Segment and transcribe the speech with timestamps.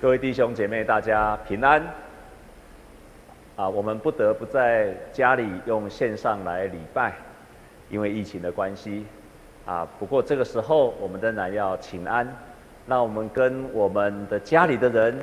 [0.00, 1.82] 各位弟兄姐妹，大家平安。
[3.54, 7.12] 啊，我们不得不在家里用线上来礼拜，
[7.90, 9.04] 因为疫情的关系。
[9.66, 12.26] 啊，不过这个时候我们仍然要请安。
[12.86, 15.18] 那我们跟我们的家里的人，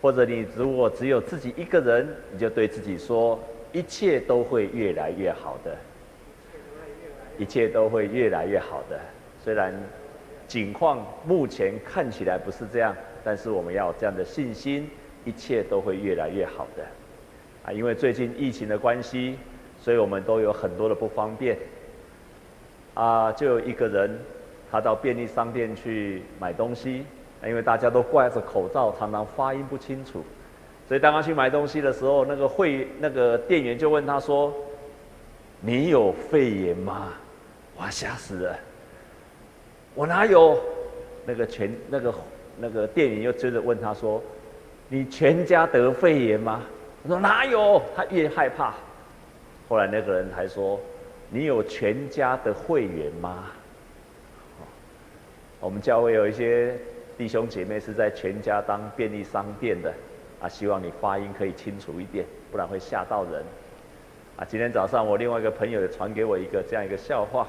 [0.00, 3.38] 或者你如果只有自己一个人，你就对自己说：
[3.72, 5.76] 一切都会越来越好的。
[7.36, 8.98] 一切都会越来越好的。
[9.44, 9.74] 虽然
[10.48, 12.96] 景况目前看起来不是这样。
[13.24, 14.90] 但是我们要有这样的信心，
[15.24, 16.84] 一切都会越来越好的，
[17.64, 19.38] 啊，因为最近疫情的关系，
[19.80, 21.56] 所以我们都有很多的不方便。
[22.92, 24.18] 啊，就有一个人，
[24.70, 27.04] 他到便利商店去买东西，
[27.44, 30.22] 因为大家都挂着口罩，常常发音不清楚，
[30.86, 34.54] 所以当他去买东西的时候，那个会那个店员就问他说
[35.60, 37.14] ：“你有肺炎吗？”
[37.78, 38.58] 哇，吓死了！
[39.94, 40.56] 我哪有？
[41.24, 42.14] 那个全那个。
[42.58, 44.22] 那个店员又接着问他说
[44.88, 46.62] ：“你全家得肺炎吗？”
[47.02, 48.74] 他说：“哪有？”他越害怕。
[49.68, 50.80] 后来那个人还说
[51.30, 53.46] ：“你有全家的会员吗？”
[55.60, 56.76] 我们教会有一些
[57.18, 59.92] 弟兄姐妹是在全家当便利商店的，
[60.40, 63.42] 啊，希望你发音可以清楚一点，不然会吓到人。
[64.36, 67.48] 啊，今天早上我另外一个朋友也传给我一个这样一个笑话，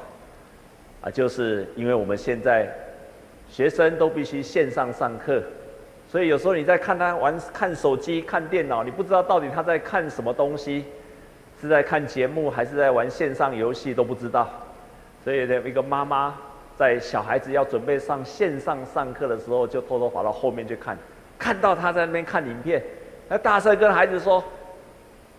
[1.02, 2.73] 啊，就是因为我们现在。
[3.49, 5.41] 学生都必须线上上课，
[6.09, 10.85] 所以有时候你在看他玩、看手机、看电脑，你不知道到底他在看什么东西，
[11.61, 14.49] 是在看节目还是在玩线上游戏都不知道。
[15.23, 16.35] 所以呢，一个妈妈
[16.77, 20.97] 在小孩子要准备上线上上课的时候，就偷偷跑到后面去看，
[21.39, 22.83] 看到他在那边看影片，
[23.30, 24.43] 那大声跟孩子说：“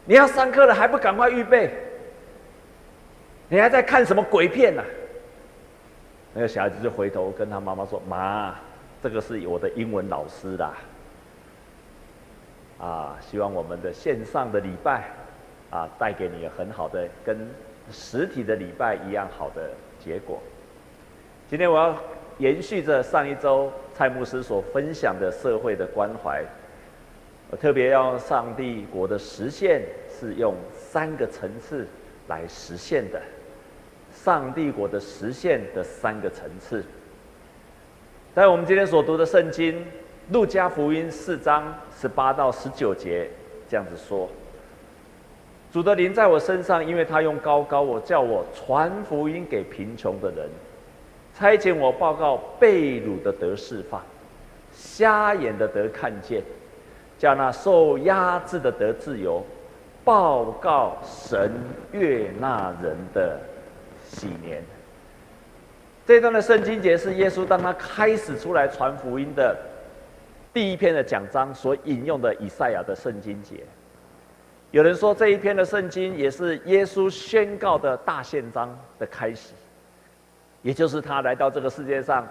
[0.06, 1.70] 你要上课了，还不赶快预备？
[3.48, 4.84] 你还在看什么鬼片呢、啊？”
[6.36, 8.54] 那个小孩子就回头跟他妈妈说：“妈，
[9.02, 10.74] 这个是我的英文老师啦。
[12.78, 15.04] 啊，希望我们的线上的礼拜，
[15.70, 17.48] 啊，带给你很好的跟
[17.90, 20.38] 实体的礼拜一样好的结果。
[21.48, 21.96] 今天我要
[22.36, 26.44] 延续着上一周蔡牧师所分享的社会的关怀，
[27.50, 29.80] 我特别要上帝国的实现
[30.10, 31.88] 是用三个层次
[32.28, 33.19] 来实现的。”
[34.25, 36.82] 上帝国的实现的三个层次，
[38.34, 39.78] 在我们今天所读的圣经
[40.32, 43.31] 《路加福音》四章十八到十九节，
[43.69, 44.28] 这样子说
[45.72, 50.49] ：“主的灵在我身上，因为他用高高我，叫我传福音给贫穷的人，
[51.32, 54.03] 差遣我报告被掳的得释放，
[54.72, 56.43] 瞎眼的得看见，
[57.16, 59.44] 叫那受压制的得自由，
[60.05, 61.53] 报告神
[61.93, 63.38] 悦纳人的。”
[64.11, 64.62] 几年，
[66.06, 69.56] 这段的圣经节是耶稣当他开始出来传福音的
[70.53, 73.56] 第一篇的讲章所引用的以赛亚的圣经节。
[74.71, 79.53] 有人说这一篇的圣经也是耶稣宣告的大宪章的开始，
[80.62, 82.27] 也就是他来到这个世界上，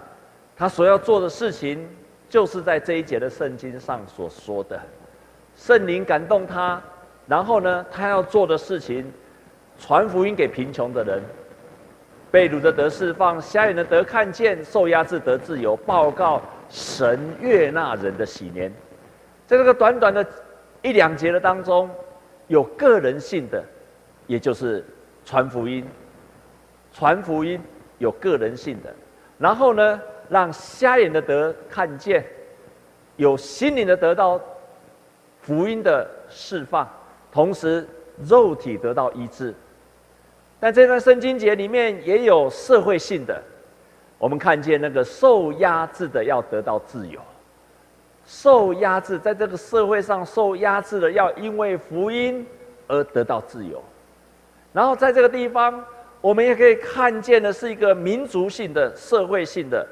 [0.56, 1.88] 他所要做的事情，
[2.28, 4.80] 就是在这一节的圣经上所说的。
[5.56, 6.80] 圣灵感动他，
[7.26, 9.10] 然后呢，他要做的事情，
[9.78, 11.22] 传福音给贫穷的人。
[12.30, 18.72] 被掳的得释放，瞎眼的得看见，受压制得自由，报告神悦纳人的喜年。
[19.46, 20.26] 在这个短短的
[20.82, 21.88] 一两节的当中，
[22.48, 23.62] 有个人性的，
[24.26, 24.84] 也就是
[25.24, 25.86] 传福音。
[26.92, 27.60] 传福音
[27.98, 28.92] 有个人性的，
[29.38, 32.24] 然后呢，让瞎眼的得看见，
[33.16, 34.40] 有心灵的得到
[35.40, 36.88] 福音的释放，
[37.30, 37.86] 同时
[38.18, 39.54] 肉体得到医治。
[40.58, 43.42] 但这段圣经节里面也有社会性的，
[44.16, 47.20] 我们看见那个受压制的要得到自由，
[48.26, 52.46] 受压制在这个社会上受压制的要因为福音
[52.86, 53.84] 而得到自由，
[54.72, 55.84] 然后在这个地方，
[56.22, 59.86] 我们也可以看见的是一个民族性的社会性的，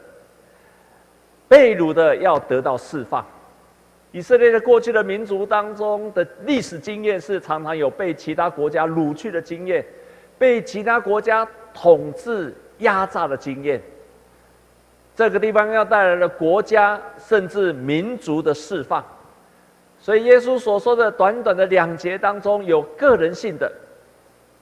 [1.47, 3.25] 被掳的要得到释放，
[4.13, 9.85] 以色列的过去的民族当中的历史经验是常常有被其他国家掳去的经验。
[10.39, 13.81] 被其他国家统治压榨的经验，
[15.15, 19.05] 这个地方要带来了国家甚至民族的释放，
[19.99, 23.71] 所以耶稣所说的短短的两节当中，有个人性的，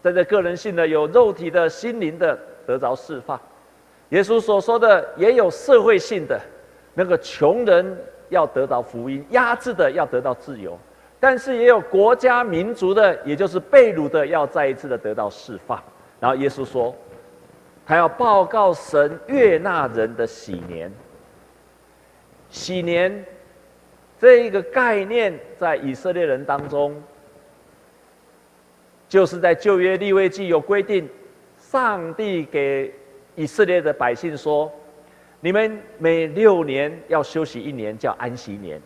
[0.02, 3.38] 在这个人性的有肉体的心灵的得着释放；
[4.10, 6.40] 耶稣所说的也有社会性的，
[6.94, 7.96] 那个穷人
[8.28, 10.78] 要得到福音，压制的要得到自由。
[11.22, 15.80] 但是也有国家民族的，也就是被掳的，要再一次的得到释放。
[16.18, 16.92] 然后耶稣说，
[17.86, 20.92] 他要报告神悦纳人的喜年。
[22.48, 23.24] 喜年，
[24.18, 27.00] 这一个概念在以色列人当中，
[29.08, 31.08] 就是在旧约立位记有规定，
[31.56, 32.92] 上帝给
[33.36, 34.68] 以色列的百姓说
[35.38, 38.82] ：“你们每六年要休息一年，叫安息年。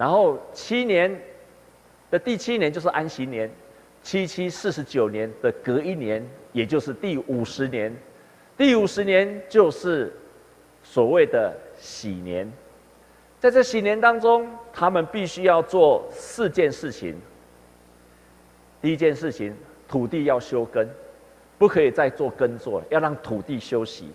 [0.00, 1.14] 然后七年
[2.10, 3.50] 的第七年就是安息年，
[4.02, 7.94] 七七四十九年的隔一年，也就是第五十年。
[8.56, 10.10] 第五十年就是
[10.82, 12.50] 所谓的喜年。
[13.38, 17.14] 在这喜年当中，他们必须要做四件事情。
[18.80, 19.54] 第一件事情，
[19.86, 20.88] 土地要休耕。”
[21.58, 24.10] 不可以再做耕作，要让土地休息。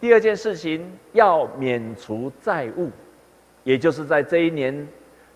[0.00, 2.90] 第二件事情要免除债务，
[3.64, 4.86] 也就是在这一年，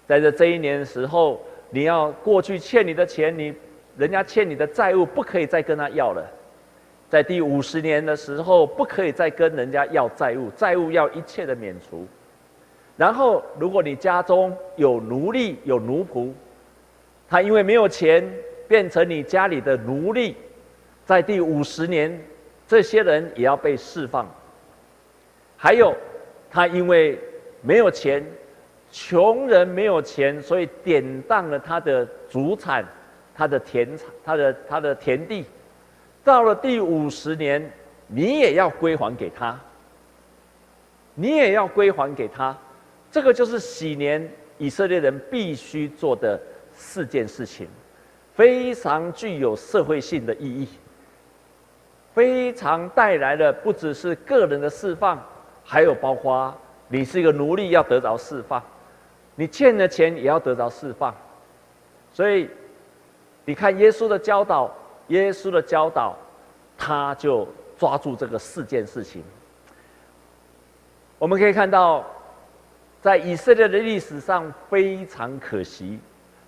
[0.06, 1.40] 在这这一年的时候，
[1.70, 3.52] 你要过去欠你的钱，你
[3.96, 6.25] 人家欠你的债务，不可以再跟他要了。
[7.08, 12.06] 在第五十年的时候，不可以再跟人家要债务，债务要一切的免除。
[12.98, 16.30] 然后，如果你家中有奴隶、有奴仆，
[17.28, 18.28] 他因为没有钱，
[18.66, 20.36] 变成你家里的奴隶。
[21.06, 22.20] 在第五十年，
[22.66, 24.28] 这些人也要被释放。
[25.56, 25.94] 还有，
[26.50, 27.19] 他因为
[27.60, 28.25] 没有钱，
[28.90, 32.84] 穷人没有钱，所以典当了他的祖产，
[33.34, 35.44] 他的田产，他的他的田地。
[36.25, 37.70] 到了第五十年，
[38.06, 39.58] 你也要归还给他。
[41.14, 42.56] 你也要归还给他。
[43.10, 46.40] 这个就是喜年以色列人必须做的
[46.72, 47.66] 四件事情，
[48.34, 50.69] 非常具有社会性的意义。
[52.14, 55.20] 非常带来的不只是个人的释放，
[55.64, 56.56] 还有包括
[56.88, 58.62] 你是一个奴隶要得着释放，
[59.35, 61.14] 你欠的钱也要得着释放。
[62.12, 62.49] 所以，
[63.44, 64.75] 你看耶稣的教导，
[65.08, 66.17] 耶稣的教导，
[66.76, 67.46] 他就
[67.76, 69.23] 抓住这个四件事情。
[71.19, 72.05] 我们可以看到，
[73.00, 75.99] 在以色列的历史上非常可惜，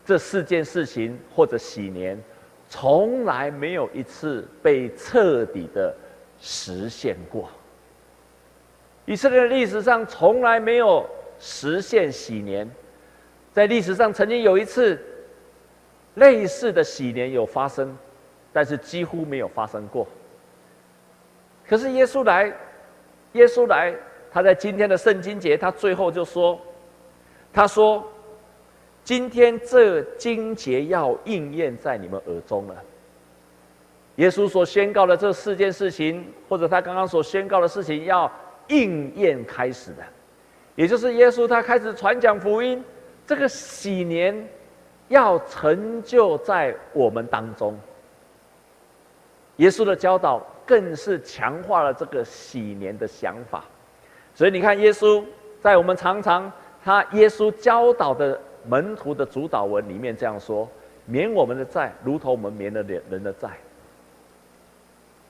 [0.04, 2.20] 这四件事情或者喜年。
[2.72, 5.92] 从来没有一次被彻底的
[6.40, 7.50] 实现过。
[9.10, 11.04] 以色列的历史上从来没有
[11.40, 12.70] 实现喜年，
[13.52, 14.96] 在历史上曾经有一次
[16.14, 17.98] 类似的喜年有发生，
[18.52, 20.06] 但是几乎没有发生过。
[21.68, 22.56] 可是耶稣来，
[23.32, 23.92] 耶稣来，
[24.30, 26.56] 他在今天的圣经节，他最后就说
[27.52, 28.06] ：“他说。”
[29.02, 32.76] 今天这经节要应验在你们耳中了。
[34.16, 38.30] 耶稣所宣告的这四件事情，或者他刚刚所宣告的事情，要
[38.70, 40.02] 应验开始的，
[40.74, 42.82] 也就是耶稣他开始传讲福音，
[43.26, 44.48] 这个喜年
[45.08, 47.78] 要成就在我们当中。
[49.56, 53.64] 耶稣的教导更是强化了这个喜年的想法，
[54.34, 55.22] 所以你看，耶稣
[55.60, 56.50] 在我们常常
[56.82, 58.40] 他耶稣教导的。
[58.68, 60.68] 门徒的主祷文里面这样说
[61.06, 63.48] ：“免我们的债，如同我们免了人人的债。”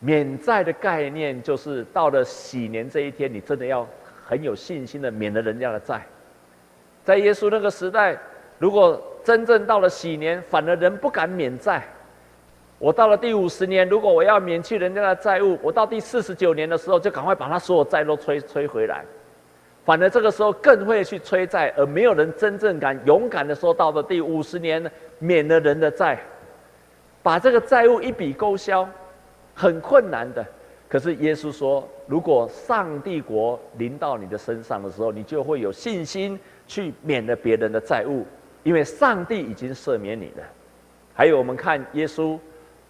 [0.00, 3.86] 免债的概念就是到了喜年这一天，你真的要
[4.26, 6.04] 很有信心的免了人家的债。
[7.04, 8.18] 在耶稣那个时代，
[8.58, 11.82] 如果真正到了喜年，反而人不敢免债。
[12.78, 19.04] 我到了第五十年，如果我要免去人家的债务，我到第四十九年的时候，就赶快把他所有债都催催回来。
[19.84, 26.18] 反而这个时候更会去催债，而没有人真正敢勇敢的说，到了第五十年免了人的债，
[27.22, 28.88] 把这个债务一笔勾销，
[29.54, 30.44] 很困难的。
[30.88, 38.26] 可是耶稣说，如果上帝国临到你的身上的时候，你就会有信心去免了别人的债务，
[38.64, 40.42] 因为上帝已经赦免你了。
[41.14, 42.36] 还有我们看耶稣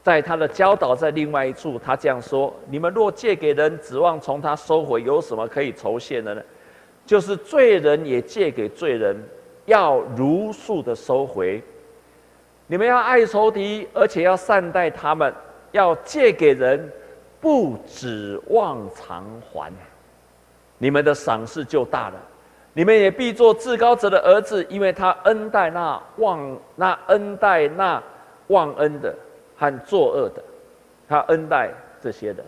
[0.02, 6.42] 在他的教导，在另外一处，他这样说：你们若借给人，指望从他收回，有什么可以酬谢的呢？
[7.04, 9.16] 就是罪人也借给罪人，
[9.66, 11.62] 要如数的收回。
[12.66, 15.30] 你们要爱仇敌，而且要善待他们；
[15.72, 16.90] 要借给人，
[17.40, 19.72] 不指望偿还。
[20.78, 22.20] 你们的赏赐就大了。
[22.72, 28.02] 你们也必做至高者的儿子，因为他恩待那忘那恩待那
[28.46, 29.14] 忘恩的
[29.56, 30.42] 和作恶的，
[31.08, 32.38] 他恩待这些人。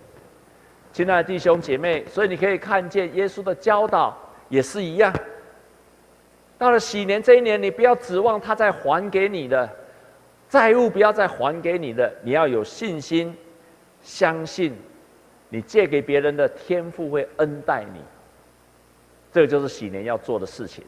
[0.93, 4.17] 亲爱的弟兄姐妹，所以你可以看见耶稣的教导。
[4.49, 5.11] 也是一样，
[6.59, 9.67] 到了喜年这一年，你不要指望他再还给你的
[10.52, 13.35] 债务，不要再还给你的，你要有信心，
[14.02, 14.76] 相信
[15.49, 18.00] 你借给别人的天赋会恩待你。
[19.32, 20.85] 这就是喜年要做的事情。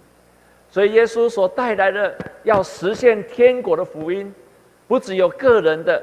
[0.68, 4.30] 所以耶稣所带来的要实现天国的福音，
[4.86, 6.02] 不只有个人的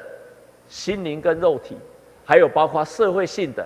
[0.68, 1.78] 心灵跟肉体，
[2.26, 3.64] 还有包括社会性的，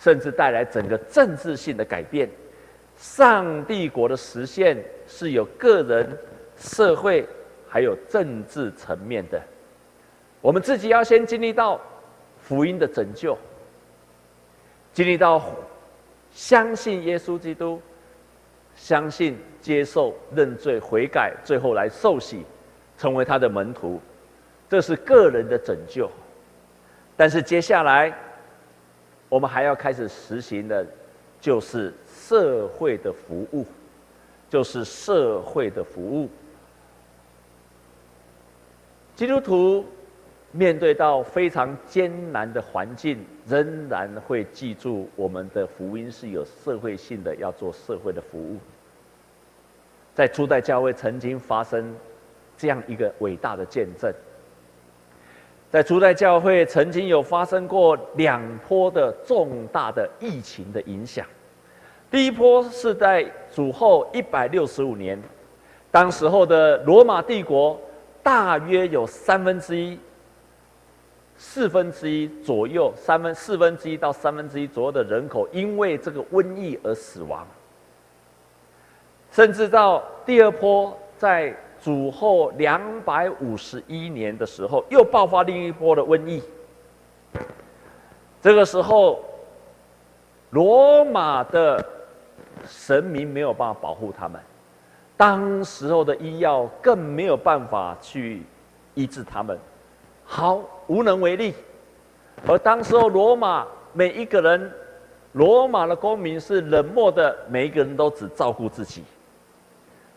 [0.00, 2.28] 甚至带来整个政治性的改变。
[2.96, 6.18] 上帝国的实现是有个人、
[6.56, 7.24] 社会
[7.70, 9.40] 还有政治层面的。
[10.42, 11.80] 我们自己要先经历到
[12.42, 13.38] 福音的拯救，
[14.92, 15.42] 经历到
[16.30, 17.80] 相信耶稣基督，
[18.74, 22.44] 相信接受认罪悔改，最后来受洗，
[22.98, 23.98] 成为他的门徒，
[24.68, 26.10] 这是个人的拯救。
[27.16, 28.12] 但是接下来，
[29.30, 30.84] 我们还要开始实行的，
[31.40, 31.94] 就是。
[32.30, 33.66] 社会的服务，
[34.48, 36.28] 就是社会的服务。
[39.20, 39.84] 基督徒
[40.50, 48.56] 面对到非常艰难的环境，仍然会记住我们的福音是有社会性的，要做社会的服务。
[50.14, 51.94] 在初代教会曾经发生
[52.56, 54.10] 这样一个伟大的见证，
[55.68, 61.26] 在初代教会曾经有发生过两波的重大的疫情的影响。
[62.10, 65.22] 第一波是在主后一百六十五年，
[65.90, 67.78] 当时候的罗马帝国
[68.22, 69.98] 大约有三分之一、
[71.36, 77.46] 四分之一左右，三分四分之一到三分之一左右的人口因为这个瘟疫而死亡。
[79.30, 86.42] 甚至到第二波，在主后两百五十一年的时候，又爆发另一波的瘟疫。
[88.42, 89.24] 这个时候，
[90.50, 91.82] 罗马的
[92.66, 94.40] 神明没有办法保护他们，
[95.20, 98.42] 当时候的医药更没有办法去
[98.94, 99.58] 医治他们，
[100.24, 101.52] 好无能为力。
[102.48, 104.72] 而当时候罗马每一个人，
[105.32, 109.04] 罗马的公民是冷漠的，每一个人都只照顾自己。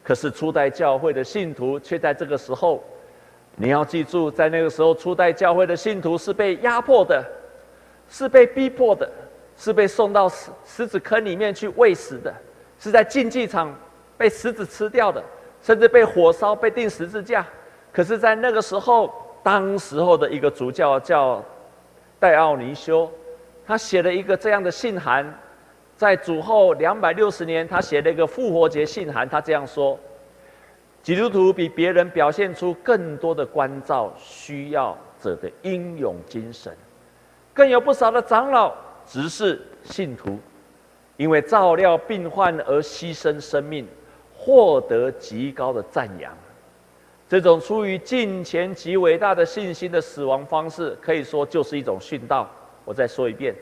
[0.02, 2.82] 可是初代教会的信徒却在这个时候，
[3.58, 7.22] 你要记住，在那个时候初代教会的信徒是被压迫的，
[8.08, 9.12] 是被逼迫的。
[9.56, 12.34] 是被送到石石子坑里面去喂死的，
[12.80, 13.72] 是在竞技场
[14.24, 15.22] 被石子吃掉的，
[15.62, 17.46] 甚至被火烧、被钉十字架。
[17.92, 19.14] 可是，在那个时候，
[19.44, 21.44] 当时候的一个主教叫
[22.22, 23.12] 戴奥尼修，
[23.68, 25.38] 他写了一个这样的信函，
[25.98, 30.00] 在主后两百六十年，他写了一个复活节信函，他这样说：
[31.02, 36.74] 基督徒比别人表现出更多的关照需要者的英勇精神，
[37.54, 38.74] 更有不少的长老。
[39.06, 40.40] 执事信徒，
[41.18, 43.86] 因为照料病患而牺牲生命，
[44.44, 46.36] 获得极高的赞扬。
[47.30, 52.50] 这种出于敬虔极伟大的信心的死亡方式，可以说就是一种殉道。
[52.84, 53.56] 我再说一遍，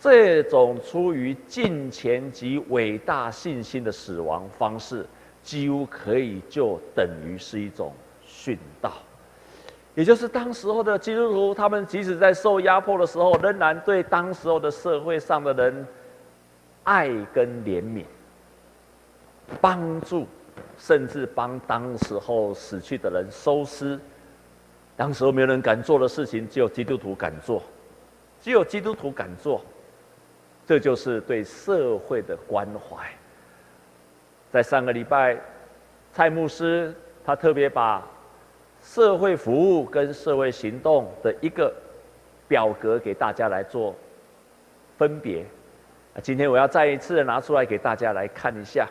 [0.00, 5.04] 这种出于敬虔极伟大信心的死亡方式，
[5.42, 7.92] 几乎可以就等于是一种
[8.26, 8.94] 殉道。
[9.94, 15.86] 也就是当时候的基督徒，他们即使在受压迫的时候，仍然对当时候的社会上的人
[16.84, 18.04] 爱跟怜悯，
[19.60, 20.26] 帮助，
[20.76, 23.98] 甚至帮当时候死去的人收尸。
[24.96, 27.62] 当时候没有人敢做的事情，只有基督徒敢做，
[28.40, 29.64] 只有基督徒敢做。
[30.66, 33.06] 这就是对社会的关怀。
[34.52, 35.36] 在上个礼拜，
[36.12, 38.06] 蔡牧师他特别把。
[38.82, 41.70] 社会服务跟社会行动的一个
[42.48, 43.94] 表格给大家来做
[44.96, 45.44] 分别。
[46.22, 48.88] 今天我要再一次拿出来给大家来看一下。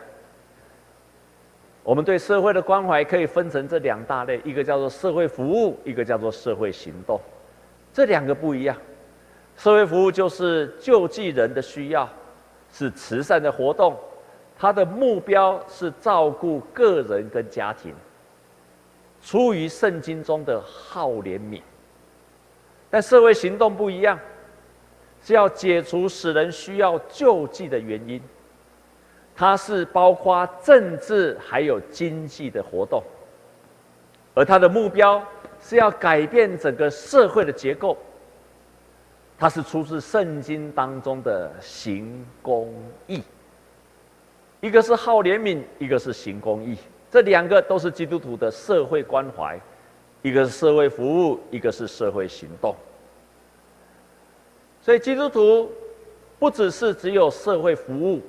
[1.82, 7.20] 我们对社会的关怀可以分成这两大类，一个叫做社会服务，一个叫做社会行动。
[7.92, 8.76] 这两个不一样。
[9.56, 12.08] 社会服务就是救济人的需要，
[12.72, 13.96] 是慈善的活动，
[14.58, 17.94] 它的目标是照顾个人跟家庭。
[19.22, 21.60] 出于圣经中的好怜悯，
[22.88, 24.18] 但社会行动不一样，
[25.22, 28.20] 是要解除使人需要救济的原因。
[29.40, 33.02] 它是包括政治还有经济的活动，
[34.34, 35.26] 而它的目标
[35.62, 37.96] 是要改变整个社会的结构。
[39.38, 42.70] 它是出自圣经当中的行公
[43.06, 43.22] 义，
[44.60, 46.76] 一个是好怜悯，一个是行公义。
[47.10, 49.58] 这两个都是基督徒的社会关怀，
[50.20, 52.76] 一个是社会服务，一个是社会行动。
[54.82, 55.72] 所以基督徒
[56.38, 58.20] 不只是只有社会服务。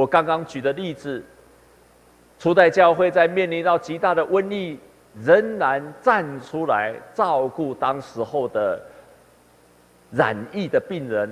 [0.00, 1.22] 我刚刚举的例子，
[2.38, 4.78] 初代教会在面临到极大的瘟疫，
[5.22, 8.80] 仍然站出来照顾当时候的
[10.10, 11.30] 染疫的病人，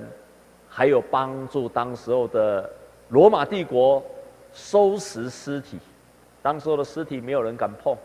[0.67, 2.69] 还有帮助当时候的
[3.07, 4.03] 罗马帝国
[4.53, 5.79] 收拾尸体。
[6.43, 7.97] 当时候的尸体没有人敢碰，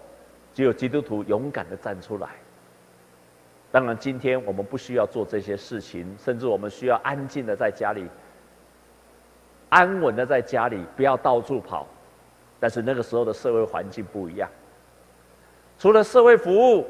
[0.54, 2.28] 只有基督徒勇敢地站出来。
[3.70, 8.06] 当然，今天我们不需要做这些事情，甚至我们需要安静地在家里
[9.74, 11.84] 安稳的在家里，不要到处跑。
[12.60, 14.48] 但是那个时候的社会环境不一样，
[15.78, 16.86] 除了社会服务，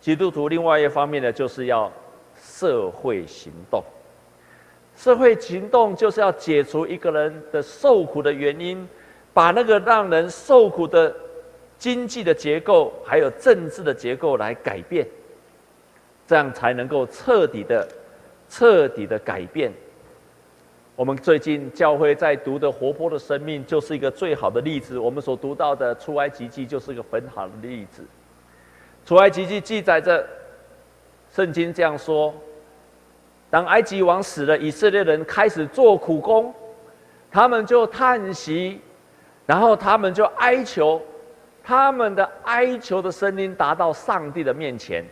[0.00, 1.90] 基督徒另外一方面呢，就是要
[2.38, 3.82] 社会行动。
[4.94, 8.86] 社会行动就是要解除一个人的受苦的原因，
[9.32, 11.12] 把那个让人受苦的
[11.78, 15.06] 经济的结构，还有政治的结构来改变，
[16.26, 17.88] 这样才能够彻底的、
[18.48, 19.72] 彻底的改变。
[20.96, 24.98] 我们最近教会在读的《活泼的生命》就是一个最好的例子。
[24.98, 28.02] 我们所读到的《出埃及记》就是一个很好的例子。
[29.06, 30.26] 《出埃及记》记载着，
[31.30, 32.32] 圣经这样说：
[33.50, 36.54] 当埃及王死了，以色列人开始做苦工，
[37.30, 38.80] 他们就叹息，
[39.44, 40.98] 然后他们就哀求，
[41.62, 45.04] 他们的哀求的声音达到上帝的面前，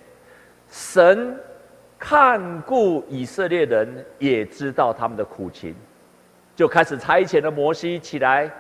[0.67, 1.39] 神。
[2.07, 5.75] 看顾以色列人，也知道他们的苦情，
[6.55, 8.53] 就开始差遣了摩西起来，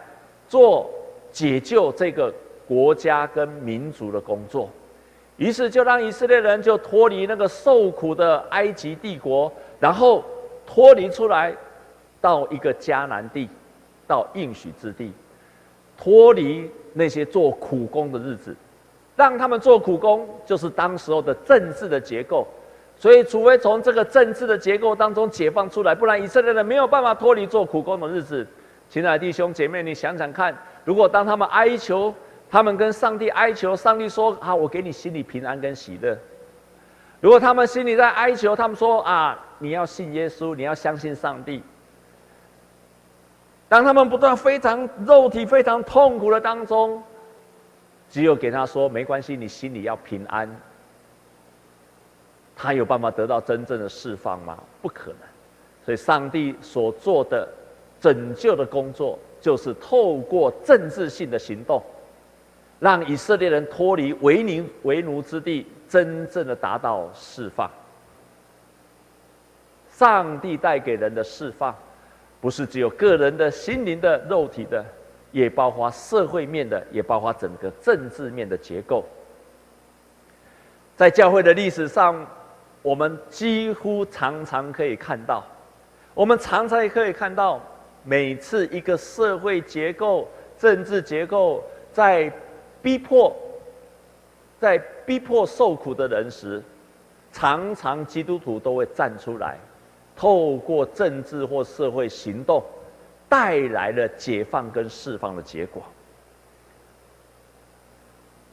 [0.48, 0.90] 做
[1.30, 2.32] 解救这个
[2.66, 4.70] 国家跟民族的工作。
[5.36, 10.24] 于是就让以色列人就脱离那个受苦的埃及帝国，然后
[10.64, 11.54] 脱离出来，
[12.22, 13.46] 到一个迦南地，
[14.06, 15.12] 到应许之地，
[15.98, 18.56] 脱离那些做苦工的日子，
[19.14, 22.48] 让他们做苦工，就是当时候的政治的结构。
[23.04, 28.46] 所以，除非从这个政治的结构当中解放出来，不然以色列人没有办法脱离做苦工的日子。
[28.88, 30.56] 亲爱的弟兄姐妹，你想想看，
[30.86, 32.14] 如果当他们哀求，
[32.50, 36.16] 他们跟上帝哀求，上帝说：“啊，我给你心里平安跟喜乐。”
[37.20, 41.62] 如果他们心里在哀求，他们说：“啊，你要信耶稣，你要相信上帝。”
[43.68, 47.02] 当他们不断非常肉体非常痛苦的当中，
[48.08, 50.48] 只有给他说：“没关系，你心里要平安。”
[52.56, 54.58] 他有办法得到真正的释放吗？
[54.80, 55.18] 不可能。
[55.84, 57.46] 所以，上帝所做的
[58.00, 61.82] 拯救的工作，就是透过政治性的行动，
[62.80, 67.70] 让以色列人脱离为奴为奴之地，真正的达到释放。
[69.90, 71.76] 上帝带给人的释放，
[72.40, 74.82] 不是只有个人的心灵的、肉体的，
[75.32, 79.04] 也包括社会面的，也包括整个政治面的结构。
[80.96, 82.26] 在教会的历史上。
[82.84, 85.42] 我们几乎常常可以看到，
[86.12, 87.58] 我们常常也可以看到，
[88.02, 92.30] 每次一个社会结构、政治结构在
[92.82, 93.34] 逼迫、
[94.60, 96.62] 在逼迫受苦的人时，
[97.32, 99.56] 常常基督徒都会站出来，
[100.14, 102.62] 透过政治或社会行动，
[103.30, 105.82] 带来了解放跟释放的结果。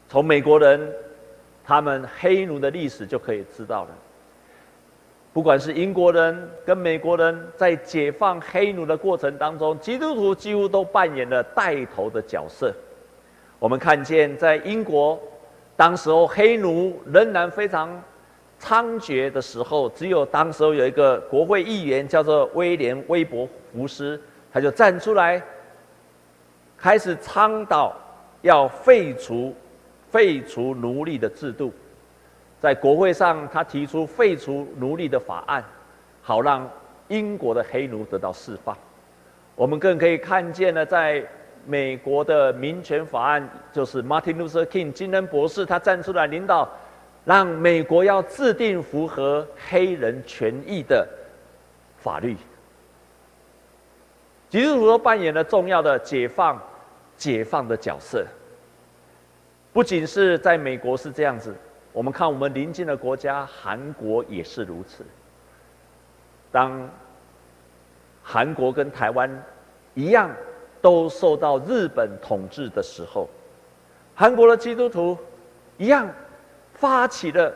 [0.08, 0.90] 从美国人
[1.66, 3.90] 他们黑奴的历史就可以知道了。
[5.34, 12.74] 不管是英国人跟美国人，在解放黑奴的过程当中，基督徒几乎都扮演了带头的角色。
[13.58, 15.18] 我们看见，在英国，
[15.78, 17.90] 当时候黑奴仍然非常
[18.60, 24.20] 猖獗的时候，只有当时候有一个国会议员叫做威廉·威伯福斯，
[24.52, 25.42] 他就站出来，
[26.78, 27.96] 开始倡导
[28.42, 29.56] 要废除
[30.10, 31.72] 废除奴隶的制度。
[32.62, 35.64] 在国会上，他提出废除奴隶的法案，
[36.22, 36.70] 好让
[37.08, 38.78] 英国的黑奴得到释放。
[39.56, 41.26] 我们更可以看见呢，在
[41.66, 46.70] 美国的民权法案，就是 Martin Luther King 金恩博士，他站出来领导，
[47.26, 51.08] 让美国要制定符合黑人权益的
[51.98, 52.38] 法律。
[54.50, 56.62] 基督徒扮演了重要的解放、
[57.18, 58.24] 解放的角色。
[59.74, 61.56] 不仅是在美国是这样子。
[61.94, 65.06] 我们看，我们邻近的国家韩国也是如此。
[66.52, 66.90] 当
[68.24, 69.44] 韩国跟台湾
[69.94, 70.30] 一样
[70.82, 73.28] 都受到日本统治的时候，
[74.16, 75.18] 韩国的基督徒
[75.78, 76.10] 一样
[76.74, 77.54] 发起了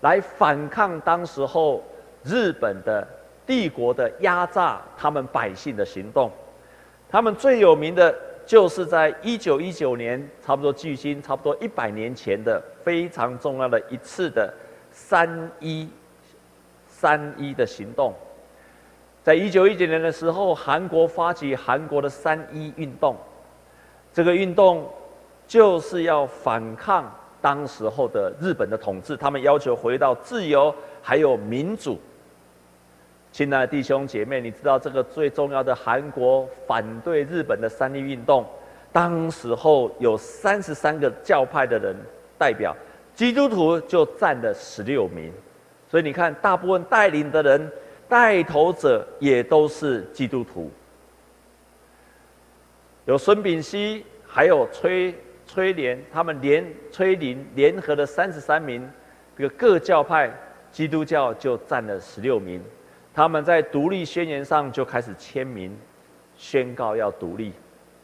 [0.00, 1.82] 来反抗当时候
[2.22, 3.06] 日本的
[3.44, 6.30] 帝国的压榨他们百姓的行动。
[7.10, 8.14] 他们最有名的。
[8.52, 14.52] 就是在一九一九年，差不多距今差不多一百年前的非常重要的一次的
[14.90, 15.88] 三一
[16.86, 18.12] 三一的行动。
[19.22, 23.16] 在一九一九年的时候，韩国发起韩国的三一运动，
[24.12, 24.86] 这个运动
[25.46, 27.10] 就是要反抗
[27.40, 31.98] 当时候的日本的统治，他们要求回到自由还有民主。
[33.32, 38.44] 亲爱的弟兄姐妹，你知道这个最重要的韩国反对日本的三一运动，
[38.92, 41.96] 当时候有三十三个教派的人
[42.36, 42.76] 代表，
[43.14, 45.32] 基督徒就占了十六名，
[45.88, 47.72] 所以你看，大部分带领的人、
[48.06, 50.70] 带头者也都是基督徒。
[53.06, 55.14] 有孙炳熙，还有崔
[55.46, 58.86] 崔莲，他们联崔林联合的三十三名，
[59.38, 60.30] 这个各教派
[60.70, 62.62] 基督教就占了十六名。
[63.14, 65.76] 他们在独立宣言上就开始签名，
[66.36, 67.52] 宣告要独立。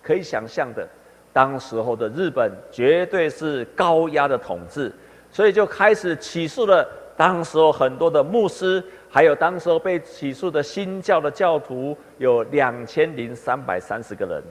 [0.02, 0.86] 可以想象的，
[1.32, 4.92] 当时候的日本绝对是高压的统治，
[5.30, 14.42] 所以就开始起诉了当时候很多的牧师，还有当时候被起诉的新教的教徒，有两千零三百三十个人。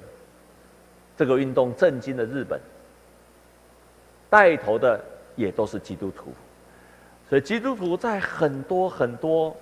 [1.15, 2.59] 这个运动震惊了日本，
[4.29, 5.03] 带头的
[5.35, 6.31] 也都是基督徒，
[7.27, 9.55] 所以基督徒在很多很多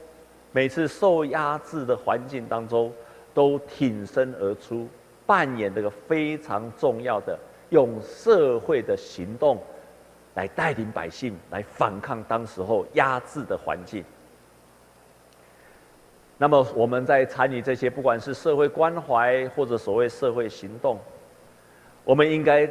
[0.56, 2.90] 每次受压制的环境当中，
[3.34, 4.88] 都挺身而出。
[5.26, 7.38] 扮演这个非常重要的，
[7.72, 9.62] 用社会的行动
[10.34, 14.02] 来带领百姓来反抗当时候压制的环境。
[16.38, 20.98] 那么我们在参与这些，不管是社会关怀或者所谓社会行动，
[22.06, 22.70] 我们应该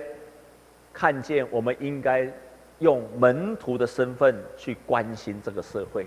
[0.91, 2.33] 看见，我们应该
[2.79, 6.07] 用门徒的身份去关心这个社会。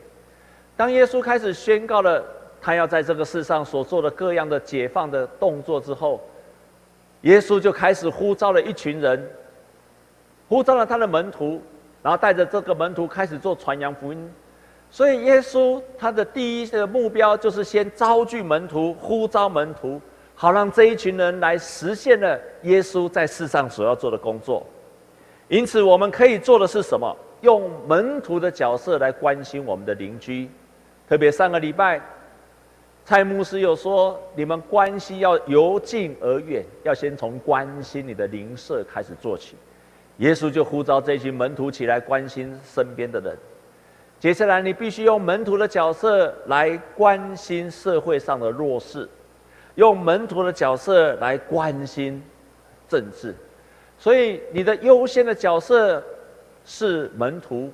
[0.78, 2.24] 当耶稣开始宣告了
[2.62, 6.22] 他要在这个世上所做的各样的解放的动作之后，
[7.22, 9.28] 耶稣就开始呼召了一群人，
[10.48, 11.60] 呼召了他的门徒，
[12.04, 14.32] 然后带着这个门徒开始做传扬福音。
[14.92, 20.00] 所以耶稣他的第一个目标就是先召聚门徒，呼召门徒，
[20.36, 24.64] 好让这一群人来实现了耶稣在世上所要做的工作。
[25.48, 27.16] 因此，我们可以做的是什么？
[27.42, 30.50] 用门徒的角色来关心我们的邻居，
[31.08, 32.02] 特别上个礼拜。
[33.06, 39.56] 蔡牧师又说：“你们关系要由近而远，要先从关心你的邻舍开始做起。”
[40.18, 43.38] 耶稣就呼召这群门徒起来关心身边的人。
[44.20, 49.08] 接下来，你必须用门徒的角色来关心社会上的弱势，
[49.76, 52.22] 用门徒的角色来关心
[52.90, 53.34] 政治。
[53.98, 56.04] 所以，你的优先的角色
[56.66, 57.72] 是门徒，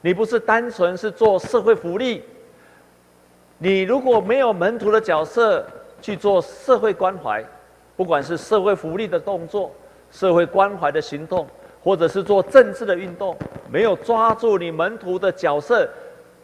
[0.00, 2.22] 你不是单纯是做社会福利。
[3.58, 5.66] 你如果没有门徒的角色
[6.02, 7.42] 去做社会关怀，
[7.96, 9.72] 不管是社会福利的动作、
[10.10, 11.46] 社会关怀的行动，
[11.82, 13.34] 或者是做政治的运动，
[13.70, 15.88] 没有抓住你门徒的角色，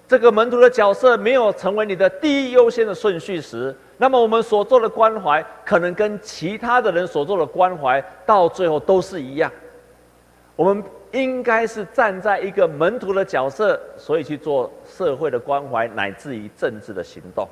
[0.09, 9.53] 这个门徒的角色没有成为你的第一优先的顺序时，那么我们所做的关怀，可能跟其他的人所做的关怀，到最后都是一样。
[10.57, 10.83] 我们。
[11.13, 17.47] 应该是站在一个门徒的角色，所以去做社会的关怀，乃至于政治的行动。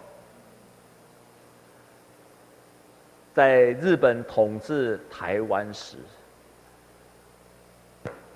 [3.34, 5.96] 在日本统治台湾时，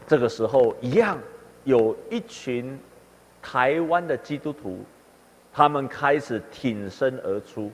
[0.06, 1.18] 这个时候一样
[1.64, 2.78] 有一群
[3.42, 4.84] 台湾的基督徒，
[5.52, 7.72] 他们开始挺身而出。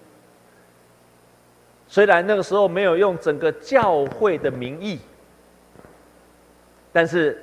[1.89, 5.01] 虽然那个时候没有用整个教会的名义。
[6.93, 7.41] 但是，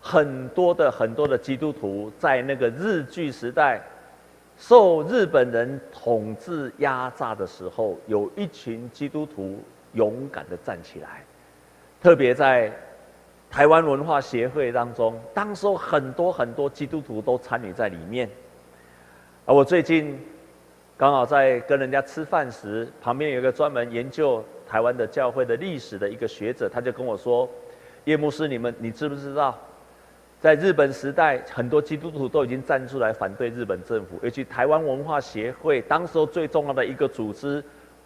[0.00, 3.78] 很多的很多的基督徒在那个日据时代，
[4.56, 9.58] 受日本人统治压榨的时候，有一群基督徒
[9.92, 11.22] 勇敢的站起来。
[12.00, 12.72] 特别在
[13.50, 18.26] 台湾文化协会当中，当时很多很多基督徒都参与在里面。
[19.44, 20.18] 而我最近
[20.96, 27.46] 刚好在跟人家吃饭时，旁边有一个专门研究台湾的教会的历史的一个学者，他就跟我说。
[28.10, 29.56] 叶牧师，你们你知不知道，
[30.40, 37.62] 在日本时代，很多基督徒都已经站出来反对日本政府，尤其台湾文化协会，当时候最重要的一个组织，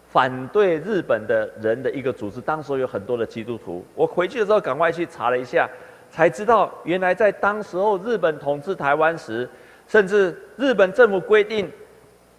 [0.07, 3.83] 反对日本的人的一个组织，当时候有很多的基督徒。
[3.95, 5.67] 我回去的时候赶快去查了一下，
[6.11, 9.49] 才知道原来在当时候日本统治台湾时，
[9.87, 11.71] 甚至日本政府规定，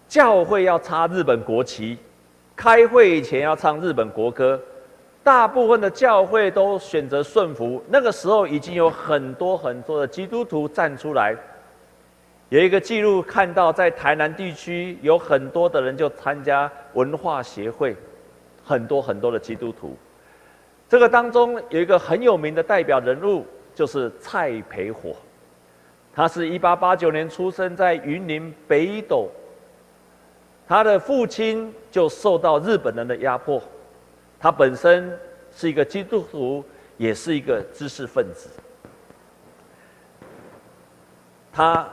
[0.07, 1.97] 教会要插日本国旗，
[2.55, 4.57] 开会以前要唱日本国歌。
[5.27, 7.83] 大部分的教会都选择顺服。
[7.89, 11.35] 那个时候已经有很多很多的基督徒站出来。
[12.47, 17.93] 有一个记录看到，在台南地区有很多的人就参加文化协会，
[18.63, 19.97] 很多很多的基督徒。
[20.87, 25.13] 这个当中有一个很有名的代表人物，就是蔡培火。
[26.15, 29.27] 他是一八八九年出生在云林北斗，
[30.65, 33.61] 他的父亲就受到日本人的压迫。
[34.39, 35.17] 他本身
[35.55, 36.63] 是一个基督徒，
[36.97, 38.49] 也是一个知识分子。
[41.51, 41.89] 他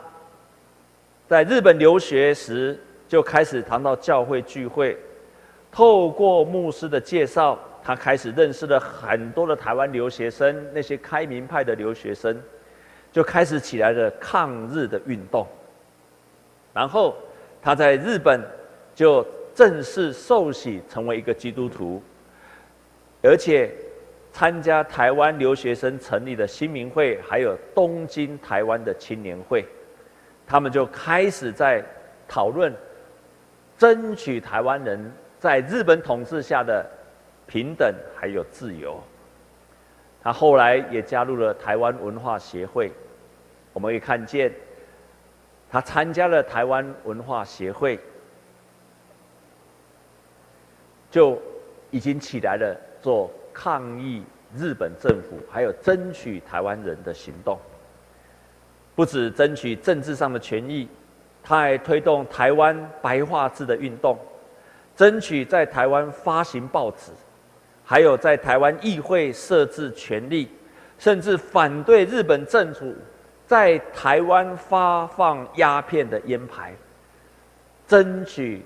[1.27, 4.95] 在日本留学时就开始谈到教会聚会，
[5.71, 12.39] 透过牧师的介绍，他开始认识了很多的台湾留学生，那些开明派的留学生，
[13.11, 15.47] 就开始起来了抗日的运动。
[16.71, 17.15] 然后
[17.59, 18.39] 他在日本
[18.93, 22.03] 就正式受洗成为一个基督徒。
[23.25, 23.71] 而且
[24.31, 29.65] 参加台湾留学生成立的新民会，还有东京台湾的青年会，
[30.45, 31.83] 他们就开始在
[32.27, 32.73] 讨论
[33.77, 36.85] 争取台湾人在日本统治下的
[37.47, 39.01] 平等还有自由。
[40.21, 42.91] 他后来也加入了台湾文化协会，
[43.73, 44.51] 我们可以看见，
[45.69, 47.99] 他参加了台湾文化协会，
[51.11, 51.39] 就
[51.91, 54.23] 已经起来了做抗议
[54.57, 57.55] 日本政府，还有争取台湾人的行动。
[58.95, 60.87] 不止争取政治上的权益，
[61.43, 64.17] 他还推动台湾白话字的运动，
[64.95, 67.11] 争取在台湾发行报纸。
[67.83, 70.49] 还有在台湾议会设置权利，
[70.97, 72.91] 甚至反对日本政府
[73.45, 76.73] 在台湾发放鸦片的烟牌，
[77.85, 78.63] 争取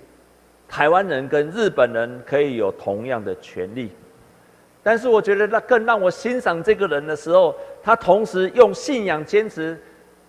[0.70, 3.92] 台湾人跟日本人可以有同样的权利。
[4.82, 9.80] 但是我觉得那更让我欣赏这个人的时候，他同时用信仰坚持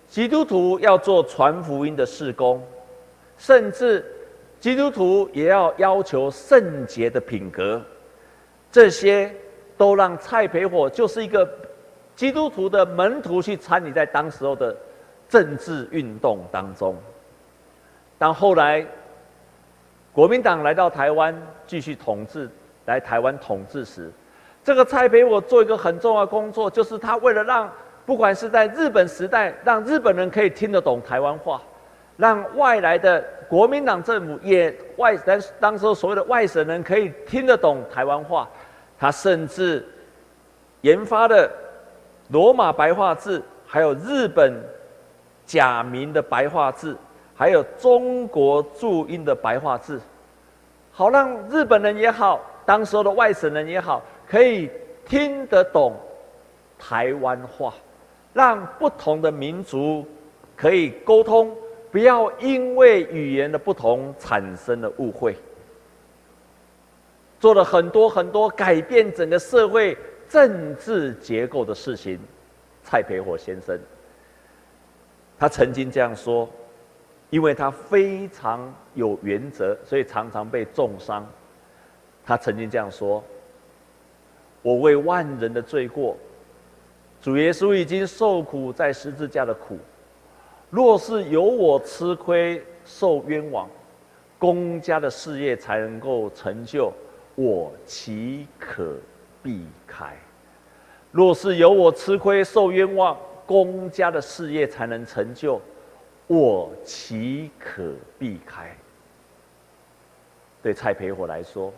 [0.07, 2.61] 基督徒要做传福音的事工，
[3.37, 4.05] 甚至
[4.59, 7.81] 基督徒也要要求圣洁的品格。
[8.69, 9.33] 这些
[9.77, 11.49] 都让蔡培火就是一个
[12.15, 14.75] 基督徒的门徒去参与在当时候的
[15.27, 16.95] 政治运动当中。
[18.17, 18.85] 当后来
[20.13, 21.35] 国民党来到台湾
[21.65, 22.49] 继续统治，
[22.85, 24.11] 来台湾统治时，
[24.63, 27.69] 这个蔡培我做一个很重要的工作，就是他为了让
[28.05, 31.61] 不管是在日本时代，让日本人可以听得懂台湾话，
[32.17, 38.47] 让外来的国民党政府也外当当时所谓的外省人可以听得懂台湾话。
[38.99, 39.83] 他甚至
[40.81, 41.49] 研发的
[42.27, 44.53] 罗马白话字，还有日本
[45.43, 46.95] 假名的白话字，
[47.35, 49.99] 还有中国注音的白话字，
[50.91, 54.71] 好让日本人也好，当时候的外省人也好，可以
[55.05, 55.93] 听得懂
[56.79, 57.73] 台湾话，
[58.31, 60.05] 让不同的民族
[60.55, 61.53] 可以沟通，
[61.91, 65.35] 不要因为语言的不同产生了误会。
[67.41, 69.97] 做了很多很多改变整个社会
[70.29, 72.17] 政治结构的事情，
[72.83, 73.77] 蔡培火先生，
[75.37, 76.47] 他曾经这样说，
[77.31, 81.27] 因为他非常有原则，所以常常被重伤。
[82.23, 83.21] 他曾经这样说
[84.61, 86.17] ：“我为万人的罪过，
[87.21, 89.77] 主耶稣已经受苦在十字架的苦，
[90.69, 93.69] 若是有我吃亏受冤枉，
[94.37, 96.91] 公家的事业才能够成就。”
[97.33, 98.97] 我岂可
[99.41, 100.15] 避开？
[101.11, 105.59] 若是有我吃亏受冤枉，公家的事业才能成就，
[106.27, 108.75] 我岂可避开？
[110.61, 111.73] 对蔡培火来说，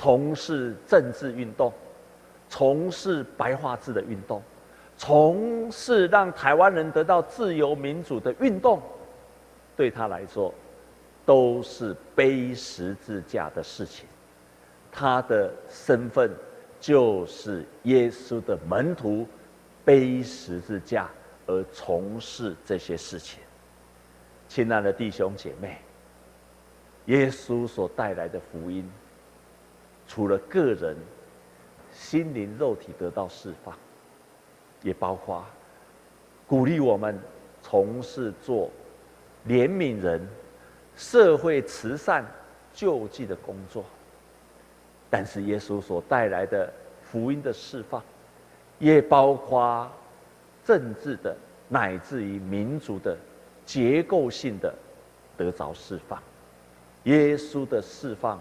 [0.00, 1.70] 从事政治运动，
[2.48, 4.42] 从事白话字的运动，
[4.96, 8.80] 从事让台湾人得到自由民主的运动，
[9.76, 10.54] 对他来说，
[11.26, 14.06] 都是背十字架的事情。
[14.90, 16.30] 他的身份
[16.80, 19.26] 就是耶稣的门徒，
[19.84, 21.10] 背十字架
[21.46, 23.38] 而从事这些事情。
[24.48, 25.76] 亲爱的弟兄姐妹，
[27.04, 28.90] 耶稣所带来的福音，
[30.10, 30.96] 除了个人
[31.92, 33.72] 心灵肉体得到释放，
[34.82, 35.46] 也包括
[36.48, 37.16] 鼓励我们
[37.62, 38.68] 从事做
[39.46, 40.20] 怜悯人、
[40.96, 42.26] 社会慈善、
[42.74, 43.84] 救济的工作。
[45.08, 46.72] 但是耶稣所带来的
[47.04, 48.02] 福音的释放，
[48.80, 49.88] 也包括
[50.64, 51.36] 政治的，
[51.68, 53.16] 乃至于民族的
[53.64, 54.74] 结构性的
[55.36, 56.20] 得着释放。
[57.04, 58.40] 耶稣的释放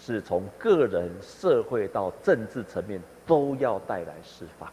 [0.00, 4.68] 是从个人、社会到政治层面都要带来释放。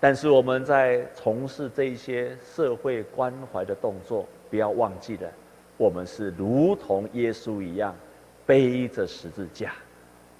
[0.00, 5.30] 但是我们在从事这些社会关怀的动作，不要忘记了，
[5.76, 7.94] 我们是如同耶稣一样，
[8.44, 9.72] 背着十字架。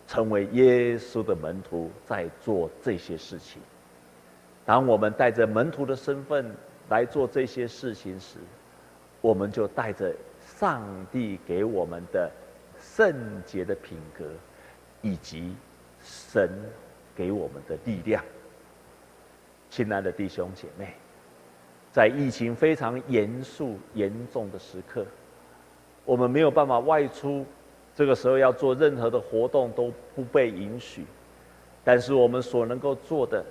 [0.07, 3.63] 成为耶稣的门徒，在做这些事情。
[4.67, 6.55] 当我们带着门徒的身份
[6.91, 8.37] 来做这些事情时，
[9.23, 12.31] 我们就带着上帝给我们的
[12.85, 14.25] 圣洁的品格，
[15.01, 15.55] 以及
[16.01, 16.49] 神
[17.17, 18.23] 给我们的力量。
[19.71, 20.95] 亲爱的弟兄姐妹，
[21.91, 25.05] 在疫情非常严肃严重的时刻，
[26.05, 27.45] 我们没有办法外出。
[27.97, 31.05] 这个时候要做任何的活动都不被允许，
[31.83, 33.45] 但是我们所能够做的，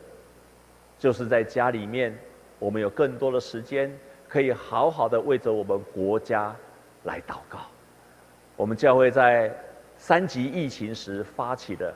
[0.99, 2.17] 就是在家里面，
[2.59, 3.89] 我们有更多的时间，
[4.27, 6.53] 可以好好的为着我们国家
[7.03, 7.59] 来祷告。
[8.55, 9.51] 我们教会在
[9.97, 11.93] 三级疫情时发起了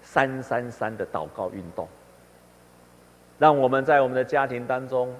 [0.00, 1.86] 三三三的祷告运动，
[3.38, 5.14] 让我们在我们的家庭当中，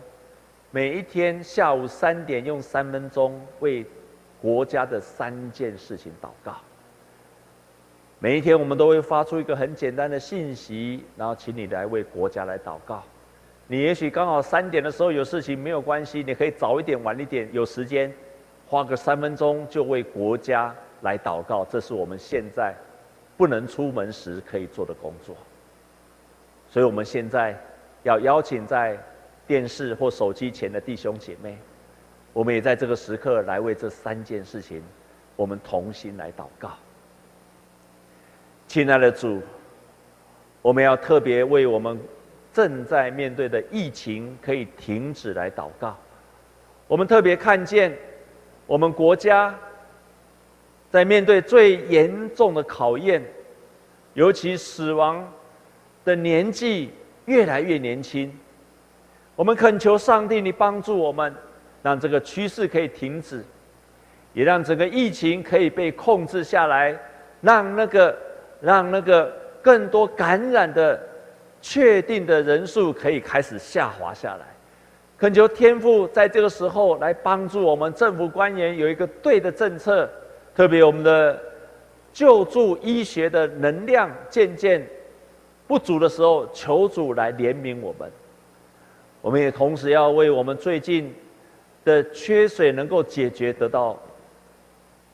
[0.71, 3.87] 每一天下午三点用三分钟为
[4.41, 6.57] 国家的三件事情祷告。
[8.19, 13.03] 每一天我们都会发出一个很简单的信息，然后请你来为国家来祷告。
[13.67, 18.13] 你也许刚好三点的时候有事情，没有关系，你可以早一点、晚一点，有时间
[18.73, 21.63] 花个三分钟就为国家来祷告。
[21.67, 22.75] 这是我们现在
[23.37, 25.37] 不能出门时可以做的工作。
[26.71, 27.55] 所以，我们现在
[28.03, 28.99] 要邀请在
[29.47, 31.59] 电视或手机前的弟兄姐妹，
[32.33, 34.83] 我们也在这个时刻来为这三件事情，
[35.37, 36.71] 我们同心来祷告。
[38.67, 39.43] 亲爱的主，
[40.63, 42.01] 我们要特别为我们。
[42.55, 45.97] 正在面对的疫情可以停止来祷告。
[46.87, 47.97] 我们特别看见，
[48.73, 49.55] 我们国家
[50.89, 53.23] 在面对最严重的考验，
[54.15, 55.31] 尤其死亡
[56.07, 56.91] 的年纪
[57.27, 58.35] 越来越年轻。
[59.37, 61.35] 我们恳求上帝，你帮助我们，
[61.83, 63.45] 让这个趋势可以停止，
[64.33, 66.99] 也让整个疫情可以被控制下来，
[67.43, 68.17] 让那个
[68.63, 69.31] 让那个
[69.61, 70.99] 更多感染的。
[71.61, 74.47] 确定的人数可以开始下滑下来，
[75.23, 80.11] 恳求天父在这个时候来帮助我们政府官员有一个对的政策，
[80.53, 81.41] 特别我们的
[82.13, 84.85] 救助医学的能量渐渐
[85.69, 88.11] 不足的时候，求主来怜悯我们。
[89.21, 91.15] 我们也同时要为我们最近
[91.85, 93.97] 的缺水能够解决得到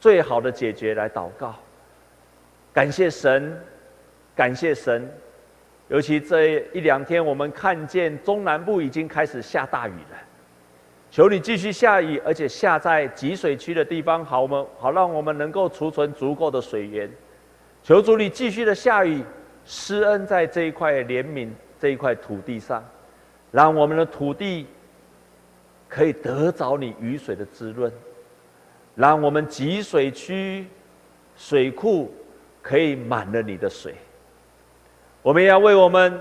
[0.01, 1.55] 最好的解决来祷告。
[2.73, 3.61] 感谢神，
[4.35, 5.07] 感谢神。
[5.89, 10.19] 尤其这一两天，我们看见中南部已经开始下大雨了。
[11.11, 17.11] 求你继续下雨，而且下在集水区的地方，好我们好让我们能够储存足够的水源。
[17.83, 19.25] 求主你继续的下雨，
[19.65, 21.49] 施恩在这一块怜悯
[21.81, 22.85] 这一块土地上，
[23.51, 24.67] 让我们的土地
[25.89, 27.91] 可以得着你雨水的滋润，
[28.95, 30.67] 让我们集水区
[31.35, 32.15] 水库
[32.61, 33.95] 可以满了你的水。
[35.29, 36.19] 我们要为我们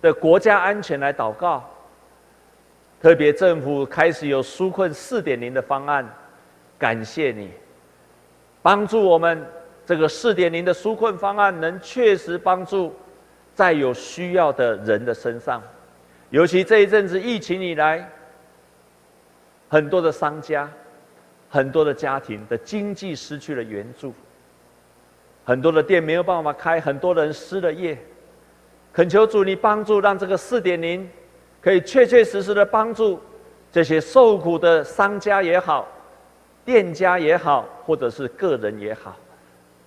[0.00, 1.62] 的国家安全来祷告。
[2.98, 6.08] 特别政府开始有纾困四点零的方案，
[6.78, 7.50] 感谢你
[8.62, 9.46] 帮助我们
[9.84, 12.96] 这个四点零的纾困方案能确实帮助
[13.54, 15.62] 在有需要的人的身上。
[16.30, 18.10] 尤其这一阵子疫情以来，
[19.68, 20.70] 很多的商家、
[21.50, 24.14] 很多的家庭的经济失去了援助，
[25.44, 27.98] 很多的店没有办法开，很多人失了业。
[28.92, 31.08] 恳求主，你帮助，让这个四点零
[31.62, 33.18] 可以确确实实的帮助
[33.70, 35.88] 这些受苦的商家也好，
[36.62, 39.16] 店家也好，或者是个人也好，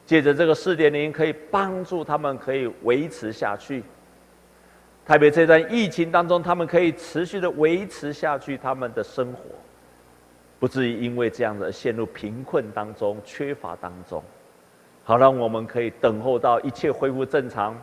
[0.08, 3.84] 借着这个四点零，可以帮助他们可以维持下去。
[5.06, 9.42] 特别这段疫情当中，他们可以持续的维持下去他们的生活，
[10.60, 14.24] 不至于因为这样的陷入贫困当中、缺乏当中。
[15.04, 17.80] 好，让我们可以等候到一切恢复正常。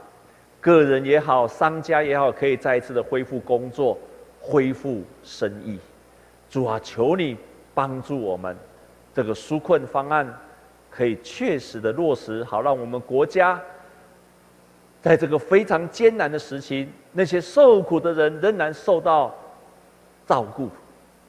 [0.62, 3.98] 个人也好，商家也好，可以再一次的恢复工作，
[4.40, 5.76] 恢复生意。
[6.48, 7.36] 主啊，求你
[7.74, 8.56] 帮助我们，
[9.12, 10.32] 这个纾困方案
[10.88, 13.60] 可以确实的落实，好让我们国家
[15.02, 19.34] 在这个非常艰难的时期，那些受苦的人仍然受到
[20.28, 20.70] 照顾，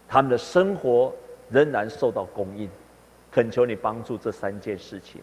[0.07, 1.11] 他们的生活
[1.49, 2.69] 仍然受到供应。
[3.31, 5.21] 恳求你帮助这三件事情，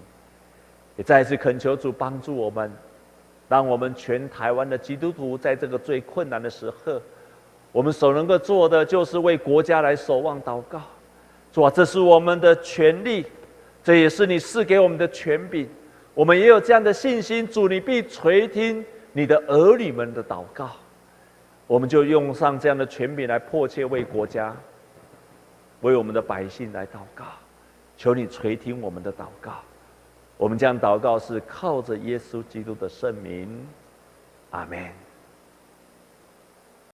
[0.96, 2.73] 也再一次恳求主帮助我们。
[3.51, 7.03] 让我们全台湾的基督徒在这个最困难的时刻，
[7.73, 10.81] 我们所能够做的就是为国家来守望祷告。
[11.53, 13.27] 主啊，这是我们的权利，
[13.83, 15.69] 这也是你赐给我们的权柄。
[16.15, 20.71] 我们也有这样的信心，主你必垂听你的儿女们的祷告。
[21.67, 24.57] 我们就用上这样的权柄来迫切为国家、
[25.81, 27.25] 为我们的百姓来祷告。
[27.97, 29.55] 求你垂听我们的祷告。
[30.41, 33.69] 我们将祷告是靠着耶稣基督的圣名，
[34.53, 34.91] 阿门。